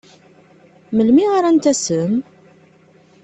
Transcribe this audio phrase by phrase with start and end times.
[0.95, 2.13] Melmi ara n-tasem?